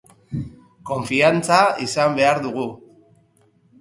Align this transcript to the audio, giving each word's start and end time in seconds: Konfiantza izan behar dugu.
Konfiantza 0.91 1.59
izan 1.89 2.19
behar 2.21 2.43
dugu. 2.47 2.67